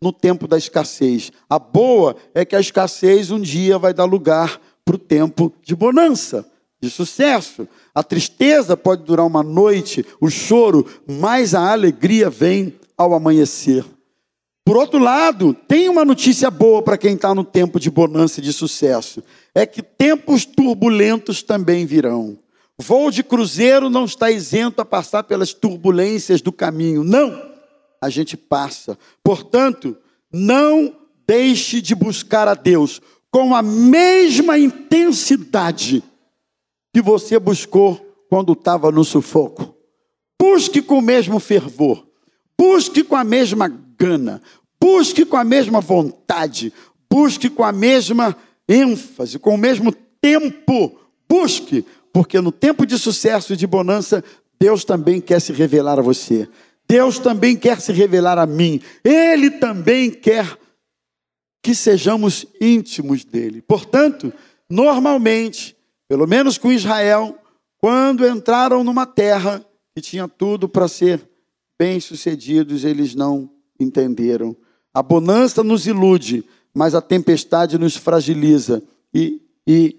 [0.03, 1.33] no tempo da escassez.
[1.49, 5.75] A boa é que a escassez um dia vai dar lugar para o tempo de
[5.75, 6.47] bonança,
[6.81, 7.67] de sucesso.
[7.95, 13.85] A tristeza pode durar uma noite, o choro, mas a alegria vem ao amanhecer.
[14.65, 18.43] Por outro lado, tem uma notícia boa para quem está no tempo de bonança e
[18.43, 19.23] de sucesso:
[19.55, 22.39] é que tempos turbulentos também virão.
[22.79, 27.05] Voo de cruzeiro não está isento a passar pelas turbulências do caminho.
[27.05, 27.41] Não,
[28.01, 28.99] a gente passa.
[29.23, 29.97] Portanto,
[30.33, 33.01] não deixe de buscar a Deus
[33.35, 36.05] com a mesma intensidade
[36.95, 37.97] que você buscou
[38.31, 39.75] quando estava no sufoco.
[40.41, 42.07] Busque com o mesmo fervor.
[42.57, 43.67] Busque com a mesma
[43.99, 44.41] gana,
[44.81, 46.73] busque com a mesma vontade,
[47.11, 48.37] busque com a mesma
[48.69, 50.97] ênfase, com o mesmo tempo.
[51.29, 54.23] Busque, porque no tempo de sucesso e de bonança,
[54.61, 56.49] Deus também quer se revelar a você.
[56.89, 58.81] Deus também quer se revelar a mim.
[59.03, 60.57] Ele também quer
[61.65, 63.63] que sejamos íntimos dele.
[63.63, 64.31] Portanto,
[64.69, 65.75] normalmente,
[66.07, 67.39] pelo menos com Israel,
[67.79, 71.27] quando entraram numa terra que tinha tudo para ser
[71.79, 73.49] bem-sucedidos, eles não
[73.81, 74.55] entenderam.
[74.93, 78.83] A bonança nos ilude, mas a tempestade nos fragiliza
[79.15, 79.97] e, e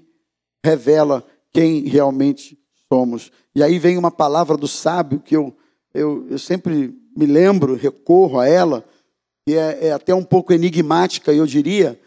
[0.64, 3.32] revela quem realmente somos.
[3.56, 5.52] E aí vem uma palavra do sábio que eu,
[5.96, 8.86] eu, eu sempre me lembro, recorro a ela,
[9.46, 12.00] que é, é até um pouco enigmática, eu diria.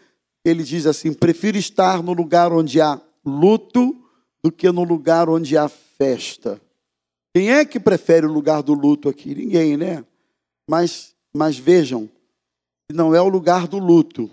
[0.43, 3.95] Ele diz assim: prefiro estar no lugar onde há luto
[4.43, 6.61] do que no lugar onde há festa.
[7.33, 9.35] Quem é que prefere o lugar do luto aqui?
[9.35, 10.03] Ninguém, né?
[10.67, 12.09] Mas, mas vejam,
[12.91, 14.29] não é o lugar do luto,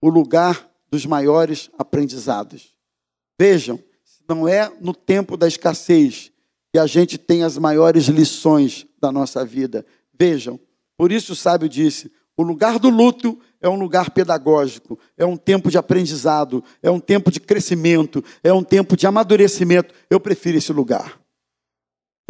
[0.00, 2.72] o lugar dos maiores aprendizados.
[3.38, 3.78] Vejam,
[4.28, 6.32] não é no tempo da escassez
[6.72, 9.84] que a gente tem as maiores lições da nossa vida.
[10.18, 10.58] Vejam,
[10.96, 15.36] por isso o sábio disse: o lugar do luto é um lugar pedagógico, é um
[15.36, 19.92] tempo de aprendizado, é um tempo de crescimento, é um tempo de amadurecimento.
[20.08, 21.18] Eu prefiro esse lugar.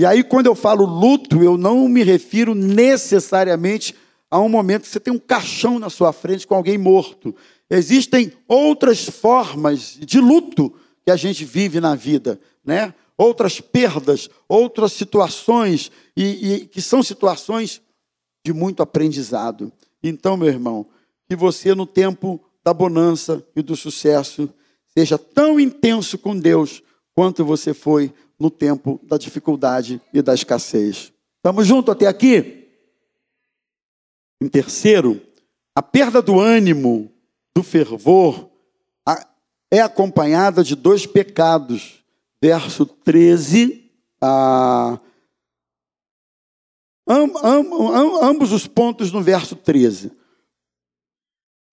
[0.00, 3.94] E aí, quando eu falo luto, eu não me refiro necessariamente
[4.30, 7.36] a um momento que você tem um caixão na sua frente com alguém morto.
[7.68, 12.94] Existem outras formas de luto que a gente vive na vida, né?
[13.14, 17.82] Outras perdas, outras situações, e, e que são situações
[18.46, 19.70] de muito aprendizado.
[20.02, 20.86] Então, meu irmão,
[21.28, 24.48] que você, no tempo da bonança e do sucesso,
[24.96, 26.82] seja tão intenso com Deus
[27.14, 31.12] quanto você foi no tempo da dificuldade e da escassez.
[31.36, 32.68] Estamos juntos até aqui?
[34.40, 35.20] Em terceiro,
[35.74, 37.10] a perda do ânimo,
[37.54, 38.48] do fervor,
[39.70, 42.02] é acompanhada de dois pecados.
[42.40, 44.98] Verso 13, a,
[47.08, 50.12] am, am, am, ambos os pontos no verso 13.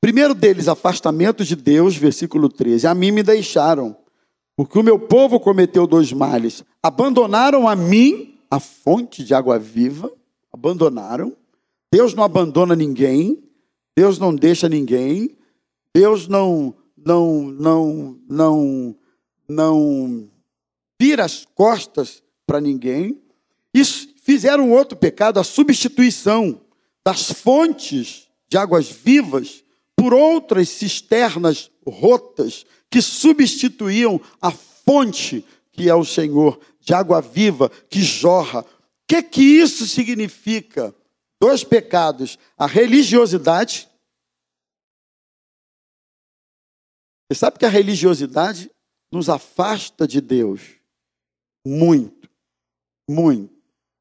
[0.01, 2.87] Primeiro deles, afastamento de Deus, versículo 13.
[2.87, 3.97] A mim me deixaram
[4.55, 6.63] porque o meu povo cometeu dois males.
[6.81, 10.11] Abandonaram a mim, a fonte de água viva,
[10.51, 11.35] abandonaram.
[11.91, 13.43] Deus não abandona ninguém,
[13.97, 15.37] Deus não deixa ninguém,
[15.93, 18.95] Deus não não não não
[19.47, 20.29] não
[20.99, 23.21] vira as costas para ninguém.
[23.73, 26.59] Isso fizeram outro pecado, a substituição
[27.05, 29.63] das fontes de águas vivas
[29.95, 37.69] por outras cisternas rotas que substituíam a fonte que é o Senhor, de água viva
[37.69, 38.61] que jorra.
[38.61, 38.65] O
[39.07, 40.95] que que isso significa?
[41.39, 43.87] Dois pecados: a religiosidade.
[47.29, 48.71] Você sabe que a religiosidade
[49.11, 50.61] nos afasta de Deus
[51.65, 52.29] muito,
[53.07, 53.54] muito.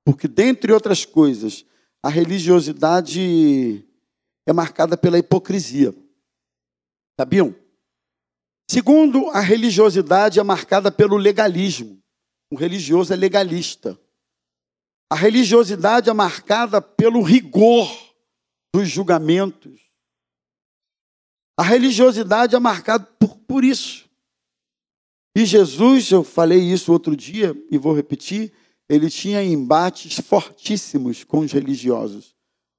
[0.04, 1.64] Porque, dentre outras coisas,
[2.02, 3.84] a religiosidade
[4.46, 5.94] é marcada pela hipocrisia.
[7.18, 7.54] Sabiam?
[8.70, 12.02] Segundo, a religiosidade é marcada pelo legalismo.
[12.50, 13.98] O religioso é legalista.
[15.10, 17.88] A religiosidade é marcada pelo rigor
[18.74, 19.80] dos julgamentos.
[21.56, 24.08] A religiosidade é marcada por, por isso.
[25.36, 28.52] E Jesus, eu falei isso outro dia e vou repetir,
[28.88, 32.34] ele tinha embates fortíssimos com os religiosos,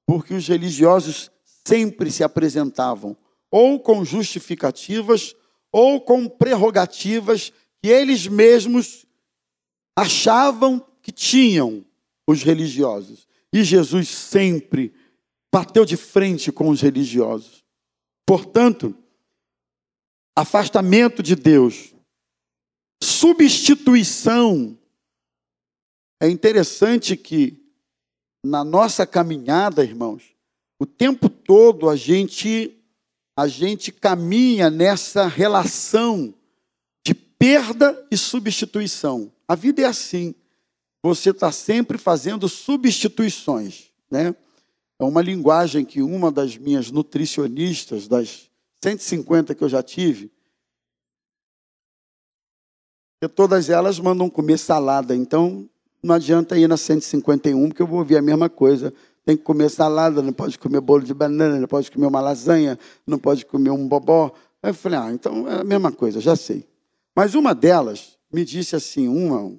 [0.06, 1.30] porque os religiosos
[1.66, 3.16] sempre se apresentavam
[3.50, 5.34] ou com justificativas
[5.72, 9.06] ou com prerrogativas que eles mesmos
[9.96, 11.84] achavam que tinham
[12.26, 13.26] os religiosos.
[13.52, 14.92] E Jesus sempre
[15.52, 17.64] bateu de frente com os religiosos.
[18.26, 18.94] Portanto,
[20.36, 21.94] afastamento de Deus,
[23.02, 24.78] substituição.
[26.20, 27.62] É interessante que
[28.44, 30.22] na nossa caminhada, irmãos,
[30.78, 32.72] o tempo todo a gente
[33.38, 36.32] a gente caminha nessa relação
[37.06, 39.30] de perda e substituição.
[39.46, 40.34] A vida é assim.
[41.02, 44.34] Você está sempre fazendo substituições, né?
[44.98, 48.50] É uma linguagem que uma das minhas nutricionistas, das
[48.82, 50.32] 150 que eu já tive,
[53.20, 55.14] que todas elas mandam comer salada.
[55.14, 55.68] Então,
[56.02, 58.92] não adianta ir na 151, porque eu vou ouvir a mesma coisa.
[59.24, 62.78] Tem que comer salada, não pode comer bolo de banana, não pode comer uma lasanha,
[63.06, 64.32] não pode comer um bobó.
[64.62, 66.64] Aí eu falei, ah, então é a mesma coisa, já sei.
[67.14, 69.58] Mas uma delas me disse assim, uma, um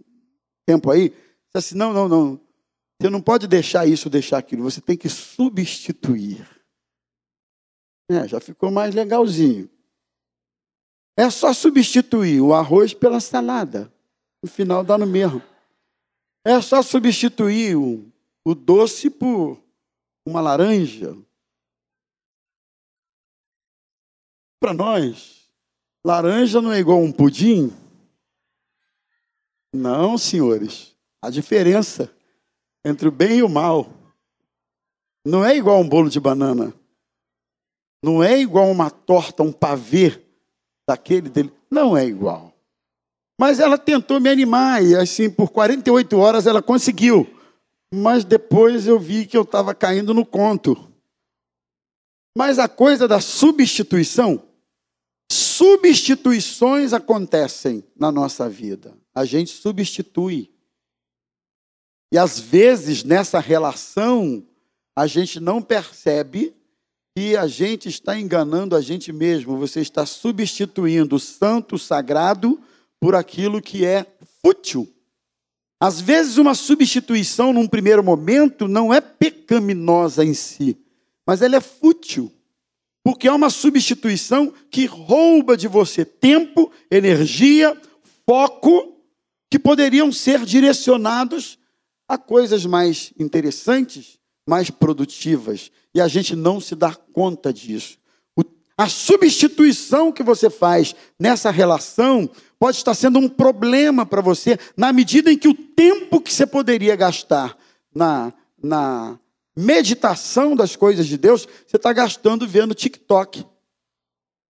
[0.66, 1.18] tempo aí, disse
[1.56, 2.40] assim, não, não, não,
[3.00, 6.48] você não pode deixar isso, deixar aquilo, você tem que substituir.
[8.10, 9.70] É, já ficou mais legalzinho.
[11.18, 13.92] É só substituir o arroz pela salada.
[14.42, 15.42] No final dá no mesmo.
[16.48, 18.10] É só substituir o,
[18.46, 19.62] o doce por
[20.26, 21.14] uma laranja.
[24.58, 25.52] Para nós,
[26.06, 27.70] laranja não é igual a um pudim?
[29.74, 30.96] Não, senhores.
[31.22, 32.10] A diferença
[32.86, 33.92] entre o bem e o mal
[35.26, 36.74] não é igual a um bolo de banana.
[38.02, 40.26] Não é igual a uma torta, um pavê
[40.88, 41.52] daquele dele.
[41.70, 42.47] Não é igual.
[43.40, 47.28] Mas ela tentou me animar e assim por 48 horas ela conseguiu.
[47.94, 50.92] Mas depois eu vi que eu estava caindo no conto.
[52.36, 54.44] Mas a coisa da substituição,
[55.32, 58.96] substituições acontecem na nossa vida.
[59.14, 60.52] A gente substitui.
[62.12, 64.46] E às vezes nessa relação
[64.96, 66.56] a gente não percebe
[67.16, 72.60] que a gente está enganando a gente mesmo, você está substituindo o santo, o sagrado,
[73.00, 74.06] por aquilo que é
[74.42, 74.88] fútil.
[75.80, 80.78] Às vezes, uma substituição, num primeiro momento, não é pecaminosa em si,
[81.26, 82.32] mas ela é fútil.
[83.04, 87.80] Porque é uma substituição que rouba de você tempo, energia,
[88.26, 88.98] foco,
[89.50, 91.58] que poderiam ser direcionados
[92.08, 97.98] a coisas mais interessantes, mais produtivas e a gente não se dá conta disso.
[98.78, 104.94] A substituição que você faz nessa relação pode estar sendo um problema para você, na
[104.94, 107.58] medida em que o tempo que você poderia gastar
[107.94, 109.20] na, na
[109.56, 113.46] meditação das coisas de Deus, você está gastando vendo TikTok.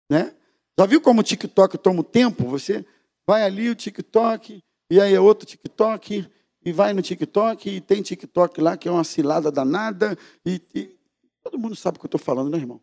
[0.10, 0.34] Né?
[0.80, 2.46] Já viu como o TikTok toma o tempo?
[2.46, 2.86] Você
[3.26, 6.28] vai ali o TikTok, e aí é outro TikTok,
[6.64, 11.02] e vai no TikTok, e tem TikTok lá que é uma cilada danada, e, e
[11.44, 12.80] Todo mundo sabe o que eu estou falando, né, irmão?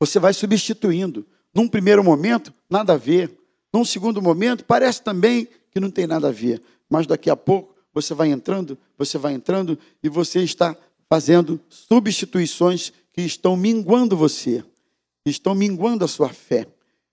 [0.00, 1.26] Você vai substituindo.
[1.54, 3.36] Num primeiro momento, nada a ver.
[3.72, 6.62] Num segundo momento, parece também que não tem nada a ver.
[6.88, 10.76] Mas daqui a pouco, você vai entrando, você vai entrando e você está
[11.08, 14.62] fazendo substituições que estão minguando você,
[15.26, 16.66] estão minguando a sua fé,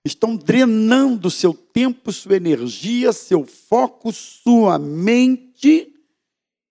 [0.06, 5.92] estão drenando seu tempo, sua energia, seu foco, sua mente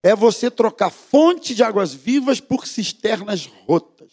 [0.05, 4.13] é você trocar fonte de águas vivas por cisternas rotas,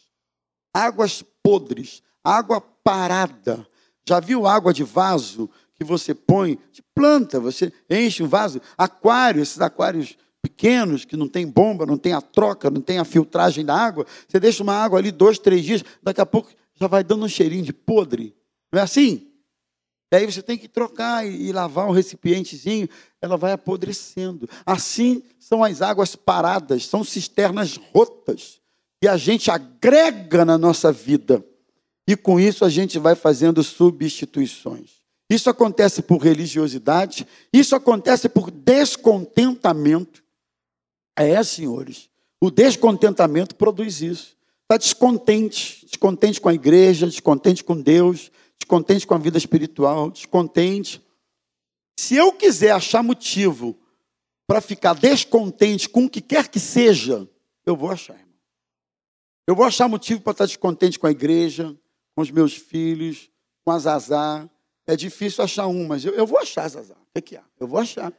[0.74, 3.66] águas podres, água parada.
[4.08, 7.40] Já viu água de vaso que você põe de planta?
[7.40, 12.22] Você enche um vaso, aquário, esses aquários pequenos que não tem bomba, não tem a
[12.22, 14.06] troca, não tem a filtragem da água.
[14.28, 17.30] Você deixa uma água ali dois, três dias, daqui a pouco já vai dando um
[17.30, 18.36] cheirinho de podre.
[18.72, 19.28] Não é assim?
[20.12, 22.90] Daí você tem que trocar e lavar o recipientezinho,
[23.22, 24.50] ela vai apodrecendo.
[24.66, 28.61] Assim são as águas paradas, são cisternas rotas
[29.02, 31.44] que a gente agrega na nossa vida.
[32.08, 35.02] E com isso a gente vai fazendo substituições.
[35.28, 40.24] Isso acontece por religiosidade, isso acontece por descontentamento.
[41.18, 42.10] É, senhores,
[42.40, 44.38] o descontentamento produz isso.
[44.64, 51.02] Está descontente, descontente com a igreja, descontente com Deus, descontente com a vida espiritual, descontente.
[51.98, 53.78] Se eu quiser achar motivo
[54.46, 57.28] para ficar descontente com o que quer que seja,
[57.66, 58.31] eu vou achar.
[59.48, 61.78] Eu vou achar motivo para estar descontente com a igreja,
[62.16, 63.30] com os meus filhos,
[63.64, 64.50] com a Zazá.
[64.86, 66.94] É difícil achar um, mas eu, eu vou achar, Zazá.
[66.94, 67.44] O que, é que é?
[67.60, 68.14] Eu vou achar.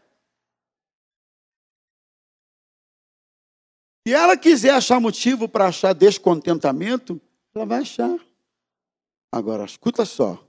[4.06, 7.20] Se ela quiser achar motivo para achar descontentamento,
[7.54, 8.18] ela vai achar.
[9.30, 10.44] Agora, escuta só.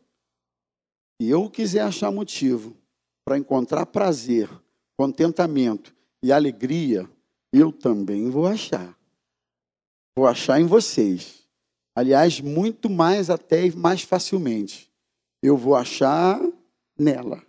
[1.22, 2.76] Se eu quiser achar motivo
[3.24, 4.50] para encontrar prazer,
[4.98, 7.10] contentamento e alegria,
[7.52, 8.98] eu também vou achar.
[10.16, 11.44] Vou achar em vocês.
[11.96, 14.92] Aliás, muito mais até e mais facilmente.
[15.42, 16.40] Eu vou achar
[16.98, 17.46] nela.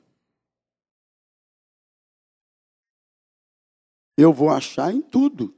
[4.17, 5.55] Eu vou achar em tudo.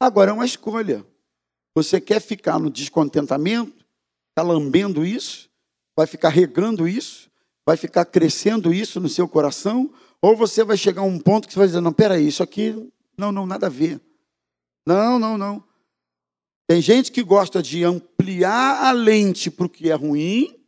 [0.00, 1.06] Agora é uma escolha.
[1.74, 3.84] Você quer ficar no descontentamento?
[4.30, 5.50] Está lambendo isso?
[5.96, 7.30] Vai ficar regando isso?
[7.64, 9.92] Vai ficar crescendo isso no seu coração?
[10.20, 12.90] Ou você vai chegar a um ponto que você vai dizer: não, peraí, isso aqui
[13.16, 14.00] Não, não, nada a ver.
[14.86, 15.64] Não, não, não.
[16.66, 20.58] Tem gente que gosta de ampliar a lente para o que é ruim,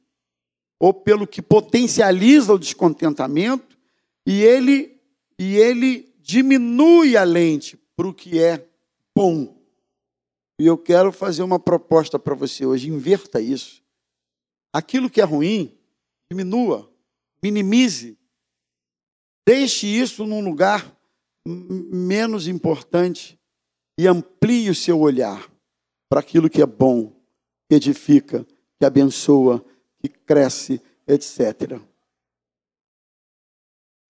[0.79, 3.79] ou pelo que potencializa o descontentamento,
[4.27, 5.01] e ele,
[5.39, 8.69] e ele diminui a lente para o que é
[9.17, 9.57] bom.
[10.59, 13.83] E eu quero fazer uma proposta para você hoje: inverta isso.
[14.73, 15.77] Aquilo que é ruim,
[16.31, 16.93] diminua,
[17.43, 18.19] minimize,
[19.47, 20.95] deixe isso num lugar
[21.47, 23.39] menos importante
[23.99, 25.51] e amplie o seu olhar
[26.09, 27.11] para aquilo que é bom,
[27.69, 28.45] que edifica,
[28.79, 29.65] que abençoa,
[29.99, 31.81] que cresce, etc.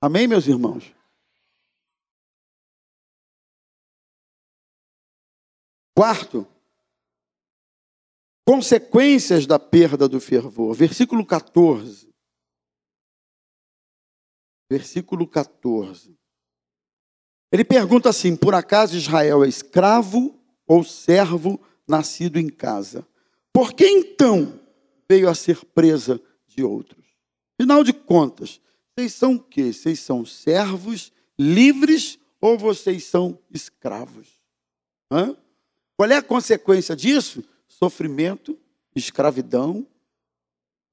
[0.01, 0.95] Amém, meus irmãos?
[5.97, 6.47] Quarto,
[8.47, 10.75] consequências da perda do fervor.
[10.75, 12.13] Versículo 14.
[14.69, 16.19] Versículo 14.
[17.55, 20.37] Ele pergunta assim: por acaso Israel é escravo
[20.67, 23.07] ou servo nascido em casa?
[23.53, 24.59] Por que então
[25.09, 27.05] veio a ser presa de outros?
[27.57, 29.73] Afinal de contas, vocês são o quê?
[29.73, 34.27] Vocês são servos livres ou vocês são escravos?
[35.09, 35.37] Hã?
[35.97, 37.45] Qual é a consequência disso?
[37.69, 38.59] Sofrimento,
[38.97, 39.87] escravidão.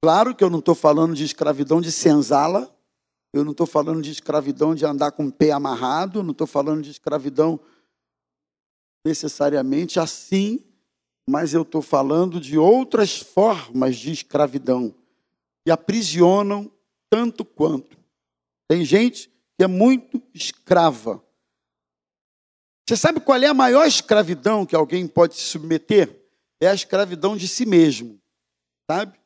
[0.00, 2.72] Claro que eu não estou falando de escravidão de senzala,
[3.32, 6.82] eu não estou falando de escravidão de andar com o pé amarrado, não estou falando
[6.82, 7.58] de escravidão
[9.04, 10.64] necessariamente assim,
[11.28, 14.94] mas eu estou falando de outras formas de escravidão
[15.64, 16.70] que aprisionam
[17.08, 17.96] tanto quanto.
[18.68, 21.22] Tem gente que é muito escrava.
[22.86, 26.20] Você sabe qual é a maior escravidão que alguém pode se submeter?
[26.60, 28.20] É a escravidão de si mesmo,
[28.90, 29.18] sabe?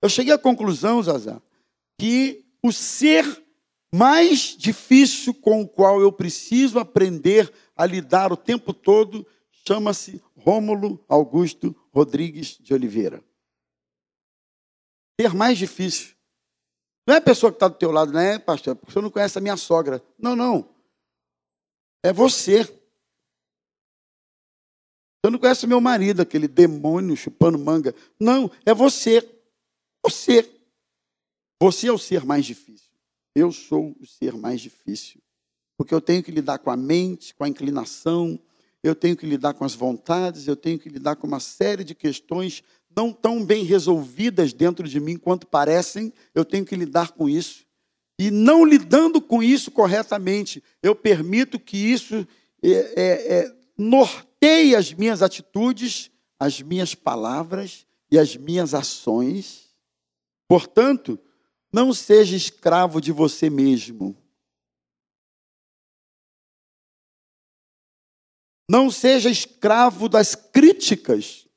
[0.00, 1.40] Eu cheguei à conclusão, Zazá,
[1.98, 3.41] que o ser
[3.94, 9.26] mais difícil com o qual eu preciso aprender a lidar o tempo todo
[9.66, 13.22] chama-se Rômulo Augusto Rodrigues de Oliveira.
[15.20, 16.16] Ser mais difícil.
[17.06, 18.76] Não é a pessoa que está do teu lado, não é, pastor?
[18.76, 20.02] Porque você não conhece a minha sogra.
[20.18, 20.74] Não, não.
[22.02, 22.64] É você.
[22.64, 27.94] Você não conhece meu marido, aquele demônio chupando manga.
[28.18, 29.28] Não, é você.
[30.04, 30.48] Você.
[31.60, 32.91] Você é o ser mais difícil.
[33.34, 35.20] Eu sou o ser mais difícil.
[35.76, 38.38] Porque eu tenho que lidar com a mente, com a inclinação,
[38.82, 41.94] eu tenho que lidar com as vontades, eu tenho que lidar com uma série de
[41.94, 42.62] questões
[42.94, 47.64] não tão bem resolvidas dentro de mim quanto parecem, eu tenho que lidar com isso.
[48.18, 52.26] E não lidando com isso corretamente, eu permito que isso
[52.62, 59.70] é, é, é, norteie as minhas atitudes, as minhas palavras e as minhas ações.
[60.46, 61.18] Portanto,
[61.72, 64.14] não seja escravo de você mesmo.
[68.68, 71.48] Não seja escravo das críticas.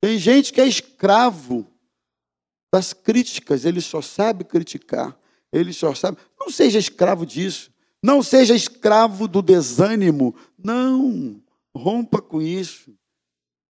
[0.00, 1.66] Tem gente que é escravo
[2.72, 5.18] das críticas, ele só sabe criticar,
[5.50, 6.18] ele só sabe.
[6.38, 7.72] Não seja escravo disso.
[8.02, 10.34] Não seja escravo do desânimo.
[10.56, 11.42] Não,
[11.74, 12.94] rompa com isso.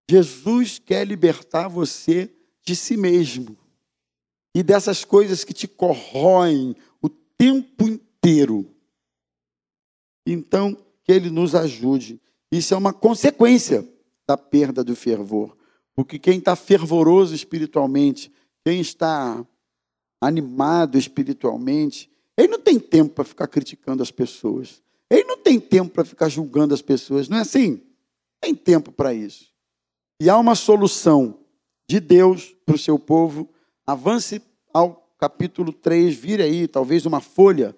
[0.10, 2.32] Jesus quer libertar você
[2.64, 3.58] de si mesmo
[4.54, 8.70] e dessas coisas que te corroem o tempo inteiro.
[10.26, 12.22] Então, que Ele nos ajude.
[12.52, 13.88] Isso é uma consequência
[14.28, 15.56] da perda do fervor.
[15.96, 18.32] Porque quem está fervoroso espiritualmente,
[18.64, 19.46] quem está
[20.22, 24.82] animado espiritualmente, ele não tem tempo para ficar criticando as pessoas.
[25.10, 27.28] Ele não tem tempo para ficar julgando as pessoas.
[27.28, 27.82] Não é assim?
[28.40, 29.52] Tem tempo para isso.
[30.22, 31.40] E há uma solução
[31.90, 33.50] de Deus para o seu povo
[33.92, 34.40] Avance
[34.72, 37.76] ao capítulo 3, vire aí, talvez uma folha,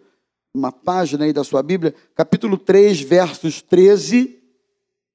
[0.54, 4.38] uma página aí da sua Bíblia, capítulo 3, versos 13.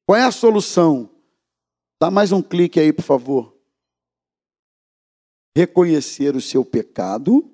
[0.06, 1.10] Qual é a solução?
[2.00, 3.54] Dá mais um clique aí, por favor.
[5.54, 7.44] Reconhecer o seu pecado,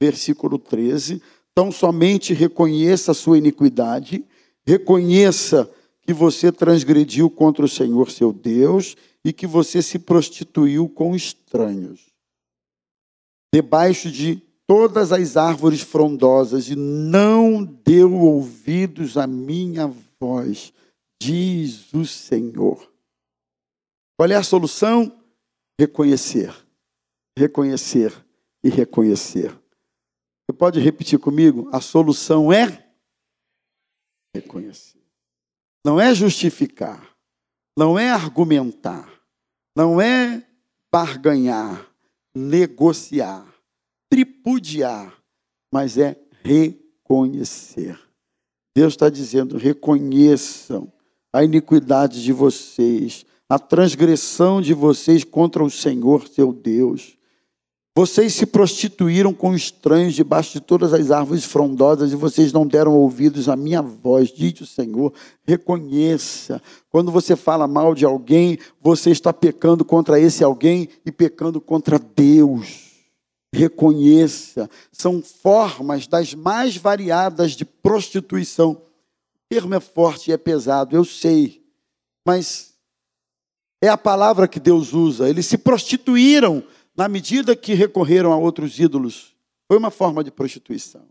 [0.00, 1.20] versículo 13.
[1.50, 4.24] Então, somente reconheça a sua iniquidade,
[4.64, 5.68] reconheça
[6.02, 12.11] que você transgrediu contra o Senhor seu Deus e que você se prostituiu com estranhos
[13.52, 14.36] debaixo de
[14.66, 19.86] todas as árvores frondosas e não deu ouvidos à minha
[20.18, 20.72] voz,
[21.20, 22.90] diz o Senhor.
[24.16, 25.20] Qual é a solução?
[25.78, 26.54] Reconhecer,
[27.36, 28.14] reconhecer
[28.64, 29.50] e reconhecer.
[29.50, 31.68] Você pode repetir comigo?
[31.72, 32.82] A solução é
[34.34, 35.02] reconhecer.
[35.84, 37.14] Não é justificar,
[37.76, 39.10] não é argumentar,
[39.76, 40.46] não é
[40.92, 41.91] barganhar,
[42.34, 43.46] negociar,
[44.10, 45.14] tripudiar,
[45.72, 47.98] mas é reconhecer.
[48.74, 50.92] Deus está dizendo: reconheçam
[51.32, 57.16] a iniquidade de vocês, a transgressão de vocês contra o Senhor seu Deus.
[57.94, 62.94] Vocês se prostituíram com estranhos debaixo de todas as árvores frondosas e vocês não deram
[62.94, 65.12] ouvidos à minha voz, diz o Senhor.
[65.46, 66.62] Reconheça.
[66.88, 71.98] Quando você fala mal de alguém, você está pecando contra esse alguém e pecando contra
[71.98, 72.92] Deus.
[73.54, 74.70] Reconheça.
[74.90, 78.70] São formas das mais variadas de prostituição.
[78.70, 78.80] O
[79.50, 81.62] termo é forte e é pesado, eu sei,
[82.26, 82.72] mas
[83.82, 85.28] é a palavra que Deus usa.
[85.28, 86.64] Eles se prostituíram
[87.02, 89.34] na medida que recorreram a outros ídolos,
[89.66, 91.02] foi uma forma de prostituição.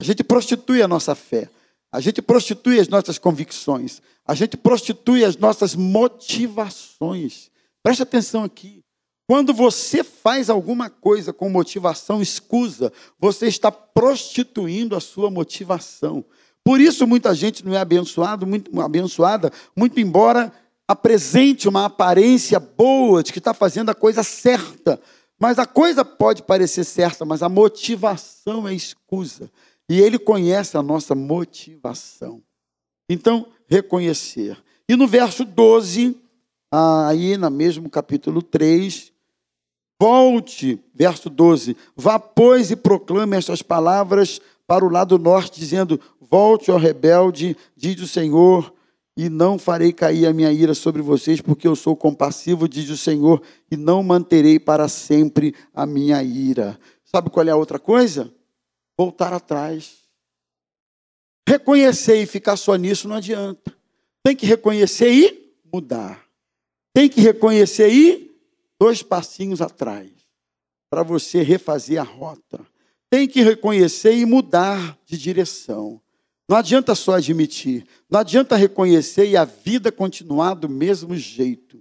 [0.00, 1.50] A gente prostitui a nossa fé,
[1.90, 7.50] a gente prostitui as nossas convicções, a gente prostitui as nossas motivações.
[7.82, 8.84] Preste atenção aqui.
[9.28, 16.24] Quando você faz alguma coisa com motivação escusa, você está prostituindo a sua motivação.
[16.62, 20.52] Por isso muita gente não é abençoado, muito abençoada, muito embora
[20.90, 25.00] apresente uma aparência boa de que está fazendo a coisa certa.
[25.38, 29.48] Mas a coisa pode parecer certa, mas a motivação é escusa.
[29.88, 32.42] E ele conhece a nossa motivação.
[33.08, 34.60] Então, reconhecer.
[34.88, 36.16] E no verso 12,
[36.72, 39.12] aí no mesmo capítulo 3,
[40.00, 46.72] volte, verso 12: Vá, pois, e proclame estas palavras para o lado norte, dizendo: Volte,
[46.72, 48.74] ó rebelde, diz o Senhor
[49.20, 52.96] e não farei cair a minha ira sobre vocês, porque eu sou compassivo, diz o
[52.96, 56.80] Senhor, e não manterei para sempre a minha ira.
[57.04, 58.32] Sabe qual é a outra coisa?
[58.96, 59.98] Voltar atrás.
[61.46, 63.76] Reconhecer e ficar só nisso não adianta.
[64.22, 66.24] Tem que reconhecer e mudar.
[66.94, 68.34] Tem que reconhecer e
[68.80, 70.10] dois passinhos atrás,
[70.88, 72.66] para você refazer a rota.
[73.10, 76.00] Tem que reconhecer e mudar de direção.
[76.50, 81.78] Não adianta só admitir, não adianta reconhecer e a vida continuar do mesmo jeito.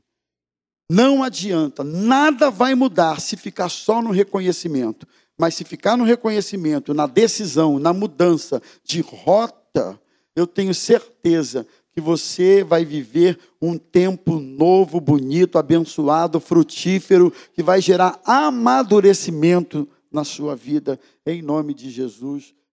[0.87, 5.07] Não adianta, nada vai mudar se ficar só no reconhecimento.
[5.35, 9.99] Mas se ficar no reconhecimento, na decisão, na mudança de rota,
[10.35, 17.81] eu tenho certeza que você vai viver um tempo novo, bonito, abençoado, frutífero, que vai
[17.81, 22.53] gerar amadurecimento na sua vida, em nome de Jesus.